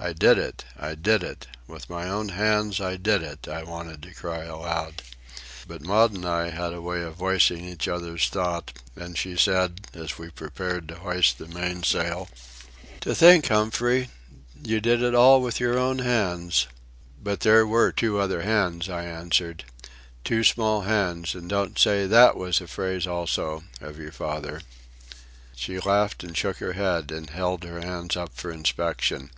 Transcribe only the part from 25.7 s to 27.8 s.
laughed and shook her head, and held her